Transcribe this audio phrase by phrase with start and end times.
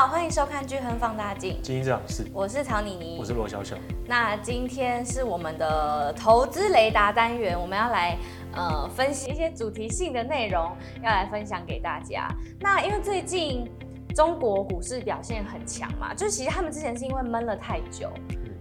[0.00, 3.76] 好，欢迎收看《巨亨放大镜》，今天这档事，我是曹妮妮，我是罗小小。
[4.06, 8.16] 那今天是我们的投资雷达单元，我们要来
[8.54, 12.34] 呃分析一些主题性的内容，要来分享给大家。
[12.60, 13.70] 那因为最近
[14.14, 18.10] 中国股市表现很强嘛，就其实他们之前是因为闷了太久，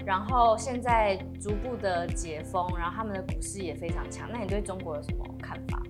[0.05, 4.29] 然后现在逐步的解封，然后他们的股市也非常强。
[4.29, 5.81] 那你对中国有什么看法？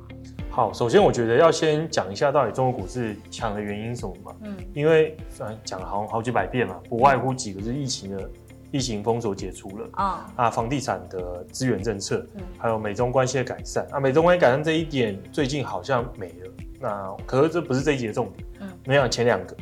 [0.59, 4.35] 好，首先我觉得要先讲一下到底中国股市强的原因是什么嘛？
[4.41, 5.15] 嗯，因为
[5.63, 8.29] 讲了好好几百遍嘛，不外乎几个是疫情的，
[8.69, 16.51] 疫情封锁解除了啊，啊，房地产的资源政策，嗯，还有美中关系的改善啊，美中关系改善这一点最近好像没了。
[16.77, 19.55] 那可是这不是这一节的重点，嗯，没有前两个。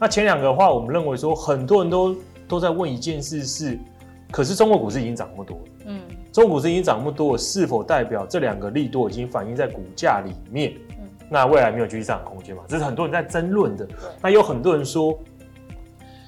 [0.00, 2.16] 那前两个的话，我们认为说很多人都
[2.48, 3.78] 都在问一件事是，
[4.32, 6.00] 可是中国股市已经涨那么多了，嗯。
[6.32, 10.74] 中股市已经涨那么多，是否代表这两个利多已经反映在股价里面？
[10.90, 12.62] 嗯，那未来没有继续上涨空间嘛？
[12.68, 13.88] 这是很多人在争论的。
[14.22, 15.18] 那有很多人说，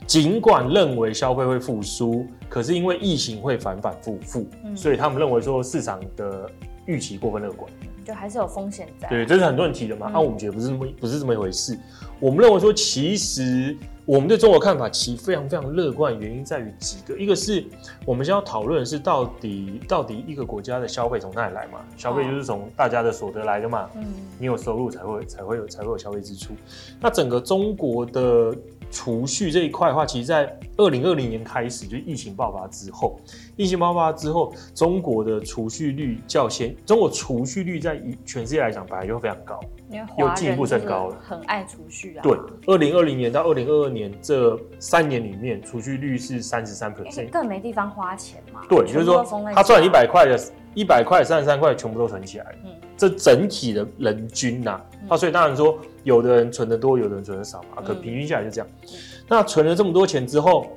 [0.07, 6.51] 尽管认为消费会复苏，可是因为疫情会反反复复，嗯，所以他们认为说市场的
[6.87, 7.71] 预期过分乐观，
[8.05, 9.09] 就还是有风险在。
[9.09, 10.09] 对，这是很多人提的嘛。
[10.13, 11.79] 那、嗯啊、我们觉得不是这么不是这么一回事。
[12.19, 13.77] 我们认为说，其实。
[14.13, 17.65] 我们对中国看法其实非常非常乐观，原因在于几个，一个是
[18.05, 21.81] 我们先要讨论的是到底到底一个国家的消费从哪里来嘛？
[21.97, 23.89] 消费就是从大家的所得来的嘛。
[23.95, 24.05] 嗯，
[24.39, 26.53] 你有收入才会才会有才会有消费支出。
[27.01, 28.55] 那整个中国的
[28.93, 33.19] 储蓄这一块的话，其实在二零二零年开始，就疫情爆发之后，
[33.57, 39.59] 疫情爆发之后，中国的储蓄率较先，中国储蓄率在全世界来讲本来就非常高。
[40.17, 42.23] 又进一步升高了，很爱储蓄啊。
[42.23, 42.33] 对，
[42.67, 48.61] 二零二零年到二零二二年这三年里面，储蓄率是三十三 percent，更没地方花钱嘛。
[48.69, 50.39] 对，就是说他赚一百块的，
[50.75, 52.55] 一百块三十三块全部都存起来。
[52.65, 52.71] 嗯，
[53.03, 58.69] 这整体的人均呐、啊，啊，所以当然说，有的人存的多，有的人存的少嘛，可平均下来就这样。
[59.27, 60.69] 那存了这么多钱之后，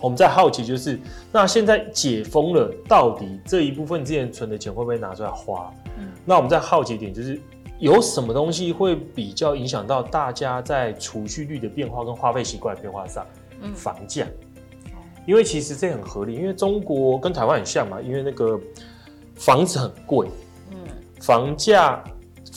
[0.00, 0.96] 我们在好奇就是，
[1.32, 5.72] 那现在解封了，到底这一部分之前存的钱会不会拿出来花？
[5.98, 7.40] 嗯，那我们在好奇点就是。
[7.78, 13.22] 有什么东西会比较影响到大家在储蓄率的变化跟花费习惯的变化上？
[13.60, 14.26] 嗯，房价，
[15.26, 18.58] 因为其实这很合理，因为中国跟台湾很像嘛，因为那个
[19.34, 20.32] 房子很贵，嗯，
[21.20, 22.02] 房价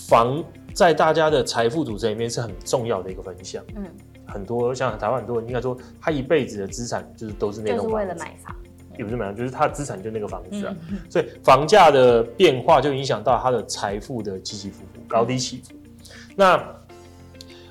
[0.05, 0.43] 房
[0.73, 3.85] 在大家的财富组成里面是很重要的一个分项，嗯，
[4.25, 8.55] 很多像台湾很多人应该说他一辈子的资产就是都是那种房子，就是为了买房。
[8.97, 15.73] 也不是买房，就是他的资产就那个房子啊，嗯、所以房价的变化就影响到他的财富的起起伏伏、高低起伏。
[15.73, 16.75] 嗯、那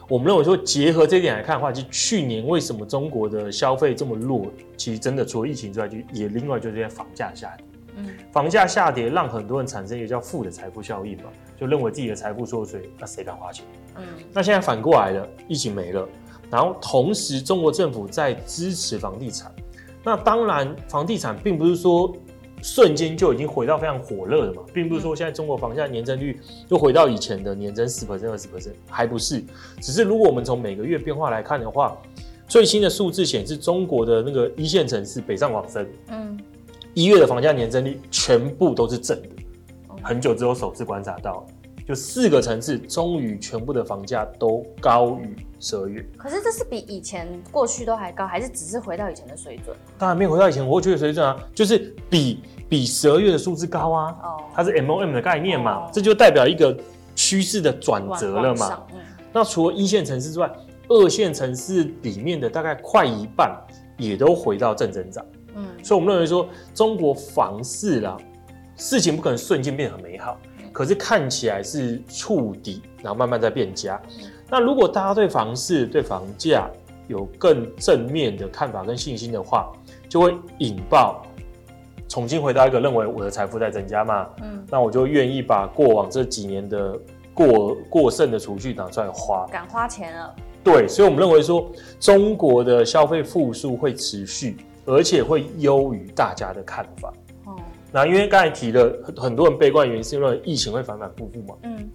[0.09, 4.47] 我们认为说，结合这一点来看的话，就去年为什么中国的消费这么弱？
[4.79, 7.67] 其实真的除了疫情之外，就也另外就是因为房价下跌。
[7.99, 11.25] 嗯，房价下跌让很多人产生一个叫负的财富效应嘛，
[11.57, 13.65] 就认为自己的财富缩水，那谁敢花钱？
[13.97, 16.09] 嗯，那现在反过来了，疫情没了，
[16.51, 19.53] 然后同时中国政府在支持房地产。
[20.05, 22.17] 那当然，房地产并不是说
[22.63, 29.43] 瞬间就已经回到非常火热的嘛，并不是说现在中国房价年增率又回到以前的年增十 percent、二十 percent，还不是。
[29.81, 31.97] 只是如果我们从每个月变化来看的话，
[32.47, 36.39] 最新的数字显示，中国的那个一线城市北上广深，嗯，
[36.99, 39.29] 一月的房价年增率全部都是正的，
[40.03, 41.47] 很久之后首次观察到。
[41.87, 46.05] 就四个城市，终于全部的房价都高于十二月。
[46.17, 49.77] 可是这是比以前过去都还高，还是只是回到以前的水准？
[49.97, 54.19] 当然没有回到以前过去的水准啊，就是比比十二月的数字高啊。
[54.25, 56.77] 哦，它是 MOM 的概念嘛，哦、这就代表一个
[57.15, 58.83] 趋势的转折了嘛。
[58.93, 58.99] 嗯、
[59.33, 60.51] 那除了一线城市之外，
[60.89, 63.57] 二线城市里面的大概快一半
[63.97, 65.25] 也都回到正增长。
[65.79, 68.17] 嗯，所以我们认为说，中国房市啦，
[68.77, 70.37] 事情不可能瞬间变得很美好。
[70.73, 74.01] 可是看起来是触底，然后慢慢在变佳。
[74.49, 76.71] 那如果大家对房市、对房价
[77.09, 79.73] 有更正面的看法跟信心的话，
[80.09, 81.23] 就会引爆
[82.07, 84.29] 重新回到一个认为我的财富在增加嘛。
[84.41, 86.97] 嗯，那我就愿意把过往这几年的
[87.35, 90.35] 过过剩的储蓄拿出来花，敢花钱了。
[90.63, 94.59] 对，所以我们认为说，中国的消费复苏会持续，
[94.89, 97.13] 而且会优于大家的看法。
[97.45, 97.57] 哦
[97.91, 101.55] 那因为刚才提了很很多人悲观的原因，是因为疫情会反反复复嘛。
[101.63, 101.89] 嗯，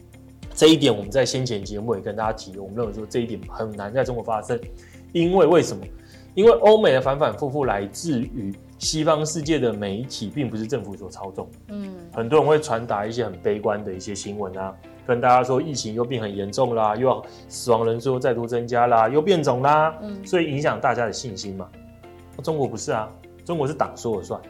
[0.56, 4.60] 这一点我们在先前节目也跟大家提了，我们认为说这一点很难在中国发生，
[5.12, 5.84] 因为为什么？
[6.34, 11.48] 因为欧美的反反复复来自于西方世界的媒体，并不是政府所操纵。
[11.68, 14.76] 嗯，很多人会传达一些很悲观的一些新闻啊，
[15.06, 19.96] 跟大家说疫情又变很严重啦，又要死亡人数又再度增加啦，又变种啦。
[20.02, 21.70] 嗯，所以影响大家的信心嘛。
[22.42, 23.12] 中国不是啊，
[23.46, 24.42] 中国是党说了算。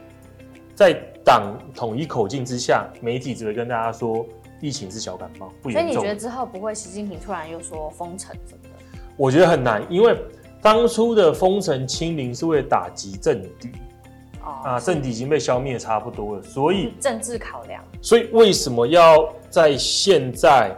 [0.74, 0.92] 在
[1.24, 4.26] 党统一口径之下，媒体只会跟大家说
[4.60, 5.92] 疫情是小感冒，不严重。
[5.92, 8.98] 所以你觉得之后不会习近平突然又说封城什么的？
[9.16, 10.16] 我觉得很难，因为
[10.60, 13.70] 当初的封城清零是为了打击政敌，
[14.42, 17.82] 哦、啊，政敌已经被消灭差不多了，所以政治考量。
[18.00, 20.76] 所以为什么要在现在？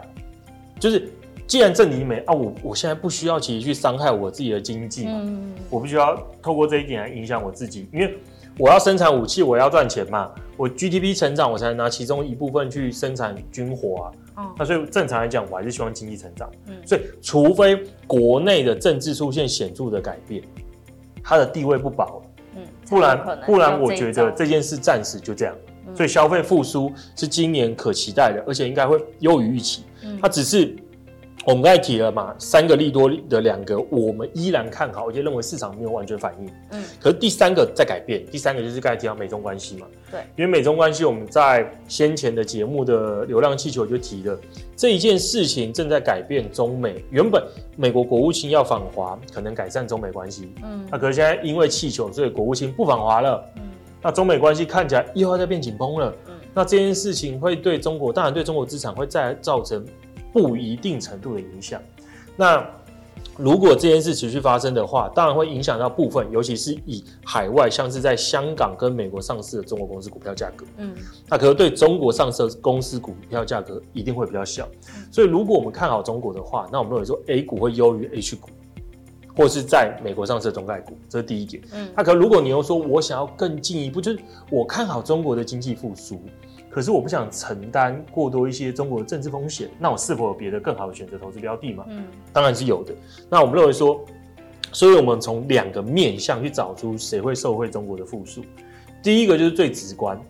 [0.79, 1.11] 就是
[1.47, 8.17] 既然政敌没啊，我我现在不需要其实去伤害我自己的经济嘛，嗯、我不需要透过这一点来影响我自己，因为。
[8.59, 10.31] 我要生产武器，我要赚钱嘛。
[10.57, 14.11] 我 GDP 成长，我才能拿其中一部分去生产军火啊。
[14.37, 16.49] 嗯，那所以正常来讲，我还是希望经济成长。
[16.65, 20.41] 嗯，所以除非国内的政治出现显著的改变，
[21.23, 22.23] 它的地位不保。
[22.55, 25.55] 嗯，不然不然，我觉得这件事暂时就这样。
[25.85, 29.83] 嗯，所以消费复苏是今年可期待的，而且应该会优于预期。
[30.03, 30.75] 嗯，它只是。
[31.47, 36.51] 我们刚才提了嘛，三个利多的两个，我们依然看好，而且认为市场没有完全反应。
[36.71, 39.87] 嗯，可是第三个在改变，第三个就是刚才提到美中关系嘛。
[40.11, 44.37] 对，因为美中关系，我们在先前的节目的流浪气球就提了
[44.75, 47.01] 这一件事情正在改变中美。
[47.11, 47.41] 原本
[47.77, 50.51] 美国国务卿要访华，可能改善中美关系。
[50.65, 53.41] 嗯，那可是现在因为气球，所以国务卿不访华了。
[53.55, 53.61] 嗯，
[54.03, 56.13] 那中美关系看起来又要再变紧绷了。
[56.27, 59.85] 嗯，那这件事情会对中国，当然对中国资产会再造成。
[60.37, 61.81] 不一定程度的影响。
[62.35, 62.63] 那
[63.35, 70.63] 如果这件事持续发生的话，当然会影响到部分，尤其是以海外，像是在香港跟美国上市的中国公司股票价格。
[70.77, 70.93] 嗯，
[71.27, 74.67] 那可能对中国上市的公司股票价格一定会比较小。
[75.11, 78.49] 所以，如果我们看好中国的话，那我们认为说 A 股会优于 H 股，
[79.35, 81.63] 或是在美国上市的中概股，这是第一点。
[81.73, 84.19] 嗯，那可如果你又说我想要更进一步，就是
[84.51, 86.21] 我看好中国的经济复苏。
[86.77, 91.83] 可是我不想承担过多一些中国的政治风险，那我是否有别的更好的选择投资标的嘛？
[91.89, 92.93] 嗯，当然是有的。
[93.31, 93.99] 那我们认为说，
[94.71, 98.43] 所以我们从两个面向去找出谁会受惠中国的复苏。
[99.01, 100.21] 第一个就是最直观，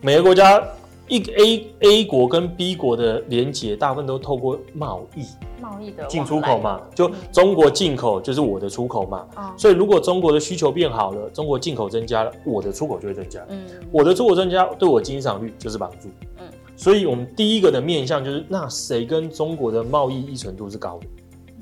[0.00, 0.62] 每个国家。
[1.08, 5.26] 一个 A A 国跟 B 国的连接，大部分都透过贸易，
[5.60, 16.08] 贸易的进出口嘛，就中国进口就是我的出口嘛，嗯、所以如果中国的需求变好了，中国进口增加了，我的出口就会增加，嗯，我的出口增加对我经济成长率就是帮助，
[16.38, 16.46] 嗯，
[16.76, 21.06] 所以我们第一个的面向就是，那谁跟中国的贸易依存度是高的，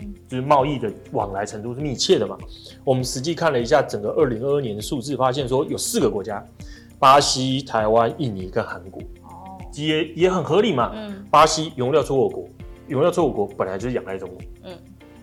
[0.01, 2.37] 嗯，就是贸易的往来程度是密切的嘛，
[2.85, 6.45] 我们实际看了一下整个二零二二年的数字，发现说有四个国家，
[6.99, 9.03] 巴西、台湾、印尼跟韩国。
[9.75, 10.93] 也也很合理嘛。
[10.95, 12.49] 嗯，巴西原料出口国，
[12.87, 14.39] 原料出口国本来就是仰赖中国。
[14.65, 14.73] 嗯，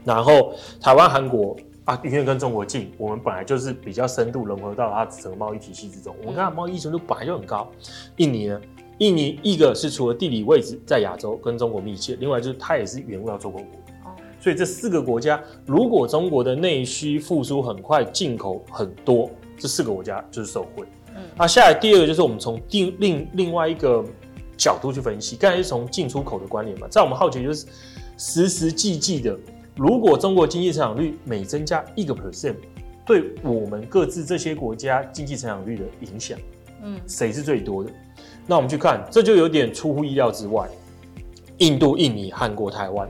[0.04, 1.56] 然后台湾、韩国
[1.86, 6.16] 啊，因为跟中国近，我们本来就是比较深度融合到它整个贸易体系之中。
[6.22, 7.70] 我们看贸易依存度本来就很高。
[8.18, 8.62] 印尼呢？
[9.00, 14.10] 印尼一个是除了地理位置在亚洲跟中国密切，另外就是它也是原料出口国。
[14.10, 20.86] 哦，所以这四个国家，如果中国的内需复苏很快，进口很多，这四个国家就是受惠。
[21.16, 24.04] 嗯，那下来第二个就是我们从另另另外一个。
[24.58, 27.68] 角度去分析，刚才是从进出口的关联嘛，在我们好奇就是
[28.18, 29.38] 实实际际的，
[29.76, 32.56] 如果中国经济成长率每增加一个 percent，
[33.06, 36.38] 对我们各自这些国家经济成长率的影响，
[36.84, 37.92] 嗯，谁是最多的？
[38.48, 40.68] 那我们去看，这就有点出乎意料之外。
[41.60, 43.10] 印度、印尼、韩国、台湾，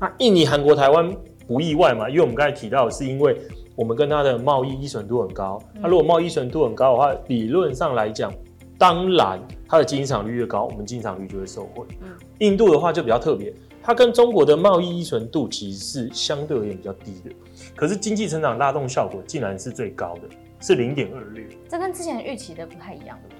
[0.00, 1.14] 那印尼、韩国、台湾
[1.46, 3.36] 不意外嘛，因为我们刚才提到的是因为
[3.74, 8.32] 我们跟它的贸易依存度很高，那如果贸易依存度很高的话，理论上来讲。
[8.78, 9.38] 当然，
[9.70, 11.86] 它的经常率越高，我们经常率就会受惠。
[12.02, 12.08] 嗯，
[12.40, 17.30] 印度的话就比较特别，它跟中国的贸易依存度其实是相对而言比较低的，
[17.76, 20.22] 可是经济成长拉动效果竟然是最高的，
[20.60, 21.44] 是零点二六。
[21.68, 23.39] 这跟之前预期的不太一样，对不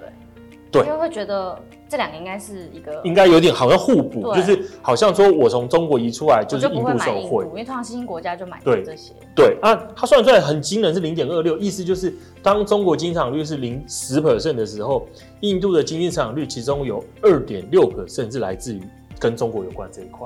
[0.71, 1.59] 对，就会觉得
[1.89, 9.11] 这两个应该是一个，应该有点好像互补，就是好像说我从中国移出来就是印度受惠，因为通常新兴国家就买对这些。
[9.35, 15.05] 对啊，它算出来很惊人，是零点二六，意思就是当中国经济成长率是零十 percent 的时候，
[15.41, 18.81] 印度的经济成长率其中有二点六 percent 是来自于
[19.19, 20.25] 跟中国有关这一块，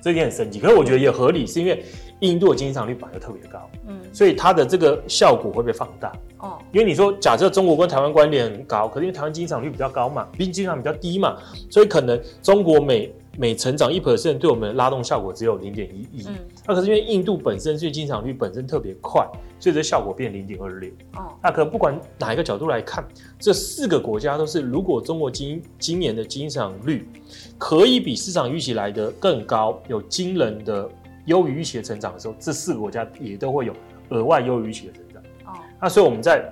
[0.00, 1.84] 这一点很神奇，可是我觉得也合理，是因为。
[2.24, 6.58] 印度的经济成长率本来就特别高，嗯，所以它的这个效果会被放大哦。
[6.72, 11.36] 因为你说，假设中国跟台湾关联很高，可是因为台湾经济成长率比较高嘛，毕竟经济成长比较低嘛，
[11.70, 16.26] 所以可能中国每每成长一 percent 对我们的拉动效果只有零点一一，
[16.66, 19.26] 那可是因为印度本身最经济成长率本身特别快，
[19.58, 21.34] 所以这效果变零点二六哦。
[21.42, 23.04] 那可能不管哪一个角度来看，
[23.38, 27.08] 这四个国家都是，如果中国今今年的经济成长率
[27.58, 30.88] 可以比市场预期来的更高，有惊人的。
[31.26, 33.74] 优于预期的成长的时候，这四个国家也都会有
[34.10, 35.22] 额外优于预期的成长。
[35.46, 36.44] 哦，那所以我们在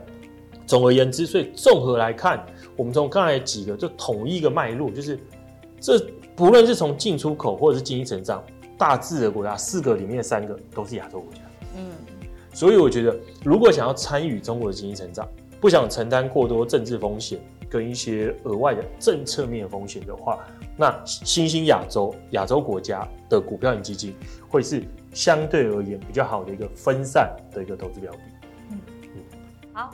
[0.67, 2.45] 总而言之，所以综合来看，
[2.77, 5.19] 我们从刚才几个就统一一个脉络，就是
[5.81, 5.99] 这
[6.35, 8.43] 不论是从进出口或者是经济成长，
[8.79, 11.41] 大致的国家四个里面三个都是亚洲国家。
[11.77, 11.91] 嗯，
[12.53, 13.15] 所以我觉得
[13.45, 15.29] 如果想要参与中国的经济成长，
[15.61, 17.39] 不想承担过多政治风险
[17.73, 20.39] 跟一些额外的政策面风险的话，
[20.77, 24.15] 那新兴亚洲亚洲国家的股票型基金
[24.47, 28.19] 会是相对而言比较好的一个分散的一个投资标的。
[28.73, 29.23] 嗯嗯，
[29.73, 29.91] 好。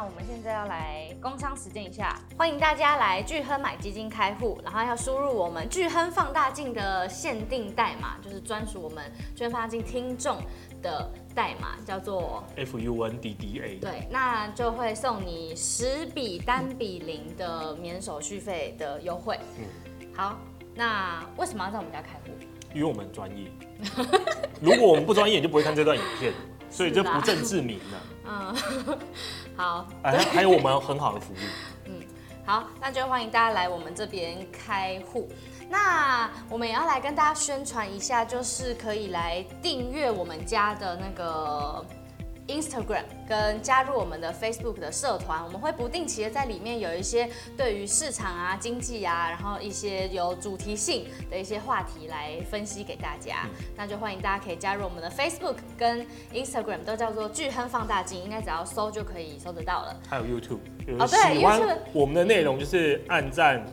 [0.00, 10.38] 那我们现在要来工商实践一下，欢迎大家来聚亨买基金开户，然后要输入我们聚亨放大镜的限定代码，就是专属我们放大镜听众
[10.80, 13.78] 的代码，叫做 FUNDDA。
[13.78, 19.38] 对，那就会送你十笔单笔零的免手续费的优惠。
[19.58, 20.38] 嗯，好，
[20.74, 22.30] 那为什么要在我们家开户？
[22.72, 23.50] 因为我们专业。
[24.62, 26.32] 如果我们不专业，你就不会看这段影片，
[26.70, 28.00] 所以就不正自明了。
[28.24, 28.98] 嗯。
[29.56, 31.36] 好，还还有我们很好的服务。
[31.86, 32.02] 嗯，
[32.44, 35.28] 好，那就欢迎大家来我们这边开户。
[35.68, 41.84] 那我们也要来跟大家宣传一下，就是可以来订阅我们家的那个。
[42.50, 53.44] Instagram 跟加入我们的 Facebook 的社团，我们会不定期的在里面有一些对于市场啊、经济啊，然后一些有主题性的一些话题来分析给大家。
[53.44, 59.96] 嗯、那就欢迎大家可以加入我们的 Facebook 跟 Instagram，都叫做巨亨放大镜，应该只要搜就可以搜得到了。
[60.08, 60.58] 还有 YouTube，
[60.98, 63.64] 哦对，YouTube 我们的内容就是按赞。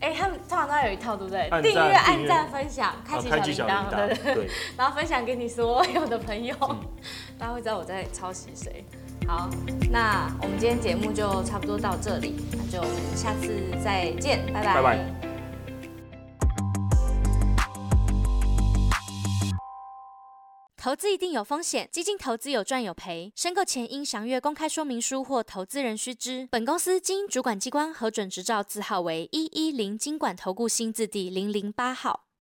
[0.00, 1.48] 哎，他们通常都有一套，对不对？
[1.62, 4.50] 订阅、按赞、分享、开启小铃铛，对对对。
[4.76, 6.56] 然后分享给你所有的朋友，
[7.42, 8.84] 大家会知道我在抄袭谁。
[9.26, 9.50] 好，
[9.90, 14.74] 那我们今天节目就差不多到这里，那就我们下次再见，拜拜。
[14.74, 15.20] 拜拜。
[20.76, 26.46] 投资一定有风险，基金投资有赚有赔，申购前应详阅公开说明书或投资人须知。
[26.52, 32.26] 本公司经主管机关核准执照字号为一一零金管投顾新字第零零八号。